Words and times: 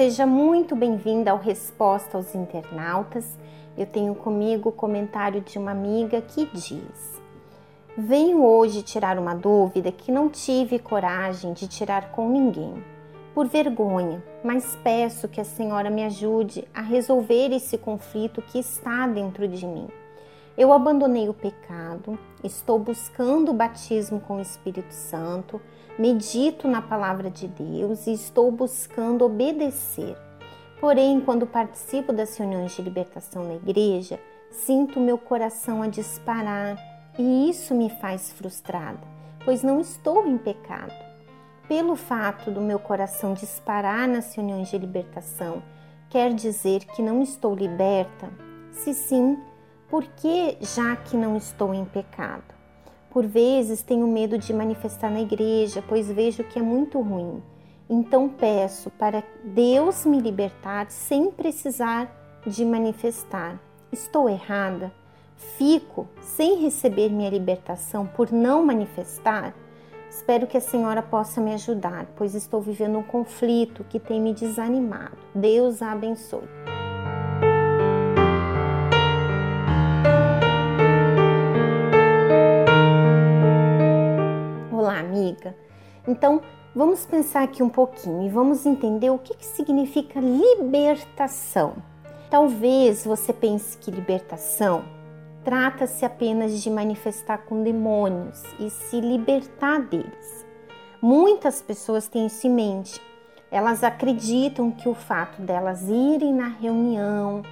seja 0.00 0.24
muito 0.24 0.74
bem-vinda 0.74 1.30
ao 1.30 1.36
Resposta 1.36 2.16
aos 2.16 2.34
Internautas. 2.34 3.36
Eu 3.76 3.84
tenho 3.84 4.14
comigo 4.14 4.70
o 4.70 4.72
comentário 4.72 5.42
de 5.42 5.58
uma 5.58 5.72
amiga 5.72 6.22
que 6.22 6.46
diz: 6.46 7.20
Venho 7.98 8.42
hoje 8.42 8.82
tirar 8.82 9.18
uma 9.18 9.34
dúvida 9.34 9.92
que 9.92 10.10
não 10.10 10.30
tive 10.30 10.78
coragem 10.78 11.52
de 11.52 11.68
tirar 11.68 12.12
com 12.12 12.30
ninguém, 12.30 12.82
por 13.34 13.46
vergonha, 13.46 14.24
mas 14.42 14.74
peço 14.82 15.28
que 15.28 15.38
a 15.38 15.44
senhora 15.44 15.90
me 15.90 16.02
ajude 16.02 16.66
a 16.72 16.80
resolver 16.80 17.52
esse 17.52 17.76
conflito 17.76 18.40
que 18.40 18.58
está 18.58 19.06
dentro 19.06 19.46
de 19.46 19.66
mim. 19.66 19.86
Eu 20.56 20.72
abandonei 20.72 21.28
o 21.28 21.34
pecado, 21.34 22.18
estou 22.42 22.78
buscando 22.78 23.50
o 23.50 23.54
batismo 23.54 24.18
com 24.18 24.36
o 24.38 24.40
Espírito 24.40 24.94
Santo, 24.94 25.60
medito 26.00 26.66
na 26.66 26.80
palavra 26.80 27.30
de 27.30 27.46
Deus 27.46 28.06
e 28.06 28.14
estou 28.14 28.50
buscando 28.50 29.22
obedecer. 29.22 30.16
Porém, 30.80 31.20
quando 31.20 31.46
participo 31.46 32.10
das 32.10 32.34
reuniões 32.38 32.74
de 32.74 32.80
libertação 32.80 33.44
na 33.44 33.56
igreja, 33.56 34.18
sinto 34.50 34.98
meu 34.98 35.18
coração 35.18 35.82
a 35.82 35.88
disparar 35.88 36.78
e 37.18 37.50
isso 37.50 37.74
me 37.74 37.90
faz 37.90 38.32
frustrada, 38.32 39.06
pois 39.44 39.62
não 39.62 39.78
estou 39.78 40.26
em 40.26 40.38
pecado. 40.38 40.94
Pelo 41.68 41.94
fato 41.94 42.50
do 42.50 42.62
meu 42.62 42.78
coração 42.78 43.34
disparar 43.34 44.08
nas 44.08 44.34
reuniões 44.34 44.70
de 44.70 44.78
libertação, 44.78 45.62
quer 46.08 46.32
dizer 46.32 46.82
que 46.86 47.02
não 47.02 47.20
estou 47.20 47.54
liberta? 47.54 48.30
Se 48.72 48.94
sim, 48.94 49.38
por 49.90 50.02
que 50.04 50.56
já 50.62 50.96
que 50.96 51.14
não 51.14 51.36
estou 51.36 51.74
em 51.74 51.84
pecado? 51.84 52.59
Por 53.10 53.26
vezes 53.26 53.82
tenho 53.82 54.06
medo 54.06 54.38
de 54.38 54.52
manifestar 54.52 55.10
na 55.10 55.20
igreja, 55.20 55.82
pois 55.86 56.08
vejo 56.08 56.44
que 56.44 56.58
é 56.58 56.62
muito 56.62 57.00
ruim. 57.00 57.42
Então 57.88 58.28
peço 58.28 58.88
para 58.90 59.24
Deus 59.42 60.06
me 60.06 60.20
libertar 60.20 60.90
sem 60.90 61.30
precisar 61.30 62.08
de 62.46 62.64
manifestar. 62.64 63.60
Estou 63.90 64.28
errada? 64.28 64.92
Fico 65.58 66.06
sem 66.20 66.60
receber 66.60 67.10
minha 67.10 67.30
libertação 67.30 68.06
por 68.06 68.30
não 68.30 68.64
manifestar? 68.64 69.54
Espero 70.08 70.46
que 70.46 70.56
a 70.56 70.60
senhora 70.60 71.02
possa 71.02 71.40
me 71.40 71.52
ajudar, 71.54 72.06
pois 72.16 72.34
estou 72.34 72.60
vivendo 72.60 72.98
um 72.98 73.02
conflito 73.02 73.84
que 73.88 73.98
tem 73.98 74.20
me 74.20 74.34
desanimado. 74.34 75.18
Deus 75.34 75.82
a 75.82 75.92
abençoe. 75.92 76.79
Então, 86.10 86.42
vamos 86.74 87.06
pensar 87.06 87.44
aqui 87.44 87.62
um 87.62 87.68
pouquinho 87.68 88.26
e 88.26 88.28
vamos 88.28 88.66
entender 88.66 89.10
o 89.10 89.18
que, 89.18 89.36
que 89.36 89.46
significa 89.46 90.18
libertação. 90.18 91.74
Talvez 92.28 93.04
você 93.04 93.32
pense 93.32 93.78
que 93.78 93.92
libertação 93.92 94.82
trata-se 95.44 96.04
apenas 96.04 96.60
de 96.60 96.68
manifestar 96.68 97.38
com 97.38 97.62
demônios 97.62 98.42
e 98.58 98.68
se 98.70 99.00
libertar 99.00 99.80
deles. 99.80 100.46
Muitas 101.00 101.62
pessoas 101.62 102.08
têm 102.08 102.26
isso 102.26 102.46
em 102.46 102.50
mente. 102.50 103.00
Elas 103.48 103.84
acreditam 103.84 104.70
que 104.70 104.88
o 104.88 104.94
fato 104.94 105.40
delas 105.40 105.88
irem 105.88 106.34
na 106.34 106.48
reunião, 106.48 107.42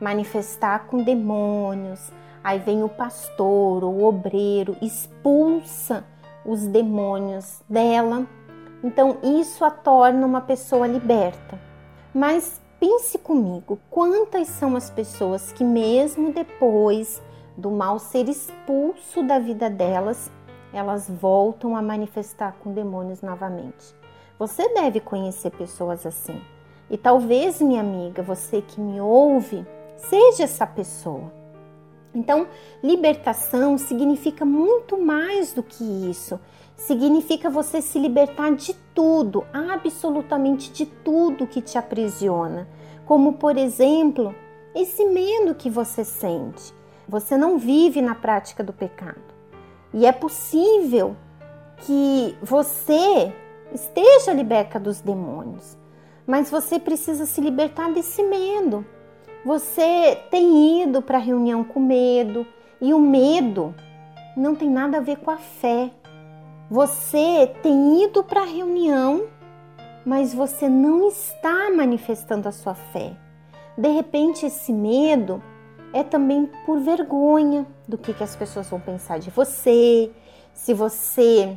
manifestar 0.00 0.86
com 0.86 1.02
demônios, 1.02 2.10
aí 2.42 2.58
vem 2.58 2.82
o 2.82 2.88
pastor 2.88 3.84
ou 3.84 3.94
o 3.94 4.04
obreiro, 4.04 4.74
expulsa 4.80 6.02
os 6.46 6.66
demônios 6.66 7.62
dela. 7.68 8.26
Então, 8.82 9.18
isso 9.22 9.64
a 9.64 9.70
torna 9.70 10.24
uma 10.24 10.40
pessoa 10.40 10.86
liberta. 10.86 11.58
Mas 12.14 12.60
pense 12.78 13.18
comigo, 13.18 13.78
quantas 13.90 14.48
são 14.48 14.76
as 14.76 14.90
pessoas 14.90 15.52
que, 15.52 15.64
mesmo 15.64 16.32
depois 16.32 17.20
do 17.56 17.70
mal 17.70 17.98
ser 17.98 18.28
expulso 18.28 19.22
da 19.22 19.38
vida 19.38 19.68
delas, 19.68 20.30
elas 20.72 21.08
voltam 21.08 21.76
a 21.76 21.82
manifestar 21.82 22.56
com 22.62 22.72
demônios 22.72 23.22
novamente? 23.22 23.94
Você 24.38 24.68
deve 24.74 25.00
conhecer 25.00 25.50
pessoas 25.50 26.04
assim. 26.06 26.40
E 26.90 26.96
talvez, 26.96 27.60
minha 27.60 27.80
amiga, 27.80 28.22
você 28.22 28.62
que 28.62 28.80
me 28.80 29.00
ouve, 29.00 29.66
seja 29.96 30.44
essa 30.44 30.66
pessoa. 30.66 31.32
Então, 32.16 32.48
libertação 32.82 33.76
significa 33.76 34.42
muito 34.42 34.98
mais 34.98 35.52
do 35.52 35.62
que 35.62 35.84
isso. 36.10 36.40
Significa 36.74 37.50
você 37.50 37.82
se 37.82 37.98
libertar 37.98 38.52
de 38.52 38.72
tudo, 38.94 39.44
absolutamente 39.52 40.72
de 40.72 40.86
tudo 40.86 41.46
que 41.46 41.60
te 41.60 41.76
aprisiona. 41.76 42.66
Como, 43.04 43.34
por 43.34 43.58
exemplo, 43.58 44.34
esse 44.74 45.04
medo 45.04 45.54
que 45.54 45.68
você 45.68 46.04
sente. 46.04 46.74
Você 47.06 47.36
não 47.36 47.58
vive 47.58 48.00
na 48.00 48.14
prática 48.14 48.64
do 48.64 48.72
pecado. 48.72 49.20
E 49.92 50.06
é 50.06 50.12
possível 50.12 51.14
que 51.78 52.34
você 52.42 53.30
esteja 53.74 54.32
liberta 54.32 54.80
dos 54.80 55.02
demônios, 55.02 55.76
mas 56.26 56.50
você 56.50 56.78
precisa 56.78 57.26
se 57.26 57.42
libertar 57.42 57.92
desse 57.92 58.22
medo. 58.22 58.84
Você 59.46 60.18
tem 60.28 60.82
ido 60.82 61.00
para 61.00 61.18
a 61.18 61.20
reunião 61.20 61.62
com 61.62 61.78
medo 61.78 62.44
e 62.80 62.92
o 62.92 62.98
medo 62.98 63.72
não 64.36 64.56
tem 64.56 64.68
nada 64.68 64.96
a 64.96 65.00
ver 65.00 65.18
com 65.18 65.30
a 65.30 65.36
fé. 65.36 65.88
Você 66.68 67.54
tem 67.62 68.02
ido 68.02 68.24
para 68.24 68.40
a 68.40 68.44
reunião, 68.44 69.26
mas 70.04 70.34
você 70.34 70.68
não 70.68 71.06
está 71.06 71.70
manifestando 71.70 72.48
a 72.48 72.52
sua 72.52 72.74
fé. 72.74 73.16
De 73.78 73.88
repente, 73.88 74.44
esse 74.44 74.72
medo 74.72 75.40
é 75.92 76.02
também 76.02 76.50
por 76.66 76.80
vergonha 76.80 77.64
do 77.86 77.96
que, 77.96 78.12
que 78.12 78.24
as 78.24 78.34
pessoas 78.34 78.68
vão 78.68 78.80
pensar 78.80 79.20
de 79.20 79.30
você, 79.30 80.10
se 80.52 80.74
você 80.74 81.56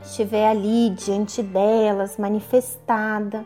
estiver 0.00 0.48
ali 0.48 0.88
diante 0.88 1.42
delas, 1.42 2.16
manifestada. 2.16 3.44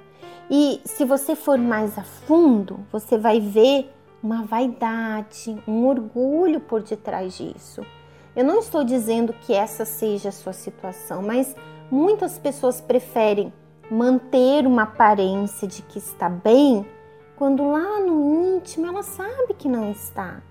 E 0.50 0.80
se 0.84 1.04
você 1.04 1.36
for 1.36 1.58
mais 1.58 1.96
a 1.98 2.02
fundo, 2.02 2.80
você 2.90 3.16
vai 3.16 3.40
ver 3.40 3.92
uma 4.22 4.42
vaidade, 4.42 5.56
um 5.66 5.86
orgulho 5.86 6.60
por 6.60 6.82
detrás 6.82 7.36
disso. 7.36 7.84
Eu 8.34 8.44
não 8.44 8.58
estou 8.58 8.84
dizendo 8.84 9.32
que 9.32 9.52
essa 9.52 9.84
seja 9.84 10.28
a 10.28 10.32
sua 10.32 10.52
situação, 10.52 11.22
mas 11.22 11.54
muitas 11.90 12.38
pessoas 12.38 12.80
preferem 12.80 13.52
manter 13.90 14.66
uma 14.66 14.82
aparência 14.82 15.66
de 15.66 15.82
que 15.82 15.98
está 15.98 16.28
bem, 16.28 16.86
quando 17.36 17.68
lá 17.68 17.98
no 18.00 18.56
íntimo 18.56 18.86
ela 18.86 19.02
sabe 19.02 19.54
que 19.54 19.68
não 19.68 19.90
está. 19.90 20.42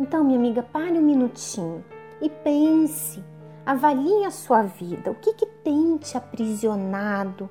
Então, 0.00 0.24
minha 0.24 0.38
amiga, 0.38 0.62
pare 0.62 0.98
um 0.98 1.02
minutinho 1.02 1.84
e 2.20 2.28
pense, 2.28 3.22
avalie 3.64 4.24
a 4.24 4.30
sua 4.30 4.62
vida, 4.62 5.10
o 5.10 5.14
que, 5.14 5.34
que 5.34 5.46
tem 5.46 5.96
te 5.98 6.16
aprisionado, 6.16 7.48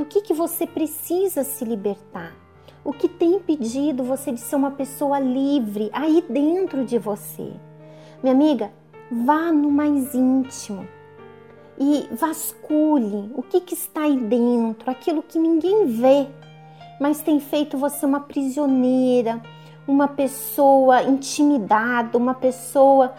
do 0.00 0.06
que, 0.06 0.22
que 0.22 0.32
você 0.32 0.66
precisa 0.66 1.44
se 1.44 1.62
libertar. 1.62 2.34
O 2.82 2.90
que 2.90 3.06
tem 3.06 3.34
impedido 3.34 4.02
você 4.02 4.32
de 4.32 4.40
ser 4.40 4.56
uma 4.56 4.70
pessoa 4.70 5.18
livre 5.20 5.90
aí 5.92 6.24
dentro 6.26 6.86
de 6.86 6.98
você? 6.98 7.52
Minha 8.22 8.34
amiga, 8.34 8.72
vá 9.12 9.52
no 9.52 9.70
mais 9.70 10.14
íntimo 10.14 10.88
e 11.78 12.08
vasculhe 12.12 13.30
o 13.34 13.42
que, 13.42 13.60
que 13.60 13.74
está 13.74 14.04
aí 14.04 14.16
dentro, 14.16 14.90
aquilo 14.90 15.22
que 15.22 15.38
ninguém 15.38 15.84
vê, 15.84 16.26
mas 16.98 17.20
tem 17.20 17.38
feito 17.38 17.76
você 17.76 18.06
uma 18.06 18.20
prisioneira, 18.20 19.38
uma 19.86 20.08
pessoa 20.08 21.02
intimidada, 21.02 22.16
uma 22.16 22.32
pessoa 22.32 23.12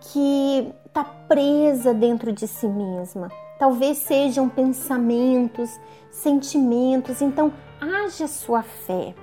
que 0.00 0.72
está 0.86 1.02
presa 1.02 1.92
dentro 1.92 2.30
de 2.30 2.46
si 2.46 2.68
mesma. 2.68 3.28
Talvez 3.58 3.98
sejam 3.98 4.48
pensamentos, 4.48 5.78
sentimentos. 6.10 7.20
Então, 7.20 7.52
haja 7.80 8.28
sua 8.28 8.62
fé. 8.62 9.14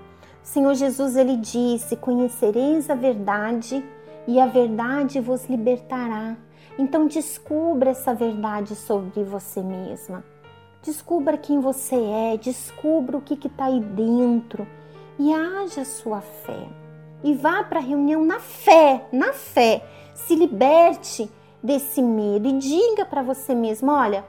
O 0.43 0.47
Senhor 0.47 0.75
Jesus 0.75 1.15
ele 1.15 1.37
disse: 1.37 1.95
"Conhecereis 1.95 2.89
a 2.89 2.95
verdade 2.95 3.83
e 4.27 4.39
a 4.39 4.45
verdade 4.45 5.19
vos 5.19 5.45
libertará". 5.45 6.35
Então, 6.77 7.07
descubra 7.07 7.91
essa 7.91 8.13
verdade 8.13 8.75
sobre 8.75 9.23
você 9.23 9.61
mesma. 9.61 10.23
Descubra 10.83 11.37
quem 11.37 11.59
você 11.59 11.95
é, 11.95 12.37
descubra 12.37 13.17
o 13.17 13.21
que 13.21 13.47
está 13.47 13.65
aí 13.65 13.79
dentro 13.79 14.67
e 15.17 15.33
haja 15.33 15.85
sua 15.85 16.21
fé. 16.21 16.67
E 17.23 17.33
vá 17.33 17.63
para 17.63 17.79
a 17.79 17.81
reunião 17.81 18.23
na 18.23 18.39
fé, 18.39 19.07
na 19.11 19.33
fé. 19.33 19.83
Se 20.13 20.35
liberte 20.35 21.29
desse 21.65 22.01
medo 22.01 22.47
e 22.47 22.53
diga 22.53 23.05
para 23.05 23.21
você 23.21 23.53
mesmo: 23.53 23.91
olha, 23.91 24.23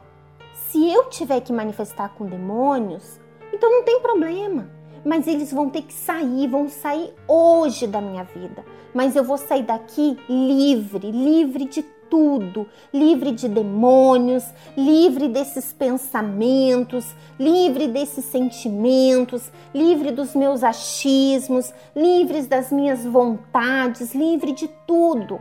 se 0.68 0.90
eu 0.90 1.04
tiver 1.10 1.40
que 1.40 1.52
manifestar 1.52 2.08
com 2.10 2.26
demônios, 2.26 3.20
então 3.52 3.70
não 3.70 3.84
tem 3.84 4.00
problema. 4.00 4.68
Mas 5.04 5.28
eles 5.28 5.52
vão 5.52 5.70
ter 5.70 5.82
que 5.82 5.92
sair, 5.92 6.48
vão 6.48 6.68
sair 6.68 7.14
hoje 7.28 7.86
da 7.86 8.00
minha 8.00 8.24
vida. 8.24 8.64
Mas 8.92 9.14
eu 9.14 9.22
vou 9.22 9.38
sair 9.38 9.62
daqui 9.62 10.18
livre, 10.28 11.12
livre 11.12 11.66
de 11.66 11.82
tudo, 12.10 12.66
livre 12.92 13.30
de 13.30 13.48
demônios, 13.48 14.44
livre 14.76 15.28
desses 15.28 15.72
pensamentos, 15.72 17.14
livre 17.38 17.88
desses 17.88 18.24
sentimentos, 18.24 19.50
livre 19.74 20.10
dos 20.10 20.34
meus 20.34 20.64
achismos, 20.64 21.72
livre 21.94 22.42
das 22.42 22.72
minhas 22.72 23.04
vontades, 23.04 24.14
livre 24.14 24.52
de 24.52 24.68
tudo. 24.86 25.40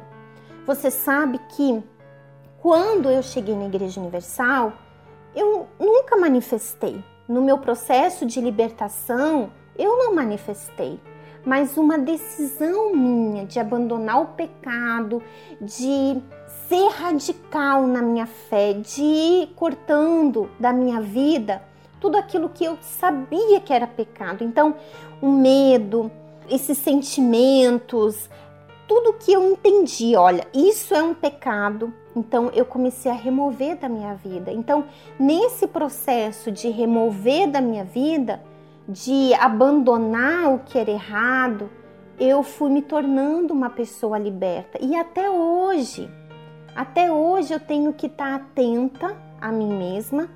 Você 0.65 0.89
sabe 0.89 1.39
que 1.49 1.83
quando 2.59 3.09
eu 3.09 3.21
cheguei 3.21 3.55
na 3.55 3.65
Igreja 3.65 3.99
Universal, 3.99 4.73
eu 5.35 5.67
nunca 5.79 6.17
manifestei. 6.17 7.03
No 7.27 7.41
meu 7.41 7.57
processo 7.57 8.25
de 8.25 8.39
libertação, 8.39 9.51
eu 9.77 9.97
não 9.97 10.13
manifestei 10.13 10.99
mas 11.45 11.77
uma 11.77 11.97
decisão 11.97 12.91
minha 12.95 13.45
de 13.45 13.59
abandonar 13.59 14.19
o 14.19 14.25
pecado, 14.27 15.21
de 15.61 16.19
ser 16.67 16.89
radical 16.89 17.85
na 17.85 18.01
minha 18.01 18.25
fé, 18.25 18.73
de 18.73 19.03
ir 19.03 19.53
cortando 19.55 20.49
da 20.59 20.73
minha 20.73 20.99
vida 20.99 21.61
tudo 22.01 22.17
aquilo 22.17 22.49
que 22.49 22.65
eu 22.65 22.77
sabia 22.81 23.59
que 23.59 23.73
era 23.73 23.87
pecado. 23.87 24.43
Então, 24.43 24.75
o 25.21 25.27
medo, 25.27 26.11
esses 26.49 26.77
sentimentos, 26.77 28.29
tudo 28.87 29.13
que 29.13 29.33
eu 29.33 29.51
entendi, 29.51 30.15
olha, 30.15 30.47
isso 30.53 30.93
é 30.93 31.01
um 31.01 31.13
pecado. 31.13 31.93
Então 32.15 32.49
eu 32.53 32.65
comecei 32.65 33.11
a 33.11 33.15
remover 33.15 33.77
da 33.77 33.89
minha 33.89 34.13
vida. 34.13 34.51
Então, 34.51 34.85
nesse 35.19 35.67
processo 35.67 36.51
de 36.51 36.69
remover 36.69 37.49
da 37.49 37.61
minha 37.61 37.83
vida, 37.83 38.41
de 38.87 39.33
abandonar 39.35 40.53
o 40.53 40.59
que 40.59 40.77
era 40.77 40.91
errado, 40.91 41.69
eu 42.19 42.43
fui 42.43 42.69
me 42.69 42.81
tornando 42.81 43.53
uma 43.53 43.69
pessoa 43.69 44.17
liberta. 44.17 44.77
E 44.81 44.95
até 44.95 45.29
hoje, 45.29 46.09
até 46.75 47.11
hoje 47.11 47.53
eu 47.53 47.59
tenho 47.59 47.91
que 47.93 48.05
estar 48.07 48.35
atenta 48.35 49.15
a 49.41 49.51
mim 49.51 49.77
mesma 49.77 50.29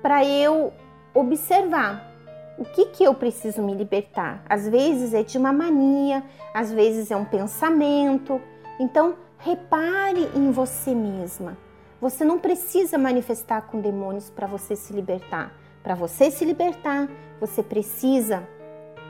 para 0.00 0.24
eu 0.24 0.72
observar 1.12 2.15
o 2.58 2.64
que, 2.64 2.86
que 2.86 3.04
eu 3.04 3.14
preciso 3.14 3.62
me 3.62 3.74
libertar. 3.74 4.42
Às 4.48 4.68
vezes 4.68 5.12
é 5.12 5.22
de 5.22 5.36
uma 5.36 5.52
mania, 5.52 6.22
às 6.54 6.72
vezes 6.72 7.10
é 7.10 7.16
um 7.16 7.24
pensamento. 7.24 8.40
Então, 8.80 9.16
repare 9.38 10.30
em 10.34 10.50
você 10.50 10.94
mesma. 10.94 11.56
Você 12.00 12.24
não 12.24 12.38
precisa 12.38 12.98
manifestar 12.98 13.62
com 13.62 13.80
demônios 13.80 14.30
para 14.30 14.46
você 14.46 14.76
se 14.76 14.92
libertar. 14.92 15.52
Para 15.82 15.94
você 15.94 16.30
se 16.30 16.44
libertar, 16.44 17.08
você 17.40 17.62
precisa 17.62 18.46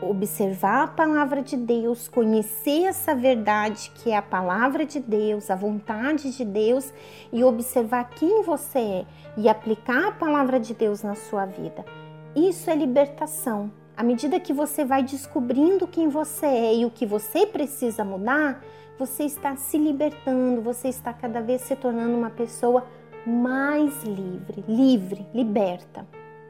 observar 0.00 0.84
a 0.84 0.88
palavra 0.88 1.42
de 1.42 1.56
Deus, 1.56 2.06
conhecer 2.06 2.84
essa 2.84 3.14
verdade 3.14 3.90
que 3.94 4.10
é 4.10 4.16
a 4.16 4.22
palavra 4.22 4.84
de 4.84 5.00
Deus, 5.00 5.50
a 5.50 5.56
vontade 5.56 6.36
de 6.36 6.44
Deus 6.44 6.92
e 7.32 7.42
observar 7.42 8.10
quem 8.10 8.42
você 8.42 8.78
é 8.78 9.06
e 9.38 9.48
aplicar 9.48 10.08
a 10.08 10.12
palavra 10.12 10.60
de 10.60 10.74
Deus 10.74 11.02
na 11.02 11.14
sua 11.14 11.46
vida. 11.46 11.84
Isso 12.36 12.70
é 12.70 12.76
libertação. 12.76 13.72
À 13.96 14.02
medida 14.02 14.38
que 14.38 14.52
você 14.52 14.84
vai 14.84 15.02
descobrindo 15.02 15.88
quem 15.88 16.08
você 16.08 16.46
é 16.46 16.76
e 16.76 16.84
o 16.84 16.90
que 16.90 17.06
você 17.06 17.46
precisa 17.46 18.04
mudar, 18.04 18.62
você 18.98 19.24
está 19.24 19.56
se 19.56 19.78
libertando, 19.78 20.60
você 20.60 20.88
está 20.88 21.12
cada 21.12 21.40
vez 21.40 21.62
se 21.62 21.74
tornando 21.74 22.16
uma 22.16 22.30
pessoa 22.30 22.86
mais 23.26 24.04
livre, 24.04 24.62
livre, 24.68 25.26
liberta 25.34 26.06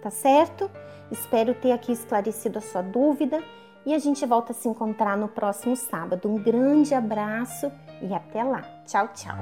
tá 0.06 0.11
certo? 0.11 0.71
Espero 1.11 1.53
ter 1.53 1.73
aqui 1.73 1.91
esclarecido 1.91 2.59
a 2.59 2.61
sua 2.61 2.81
dúvida 2.81 3.43
e 3.85 3.93
a 3.93 3.99
gente 3.99 4.25
volta 4.25 4.53
a 4.53 4.55
se 4.55 4.69
encontrar 4.69 5.17
no 5.17 5.27
próximo 5.27 5.75
sábado. 5.75 6.29
Um 6.29 6.37
grande 6.37 6.94
abraço 6.94 7.73
e 8.00 8.15
até 8.15 8.44
lá. 8.44 8.62
Tchau, 8.87 9.09
tchau. 9.15 9.37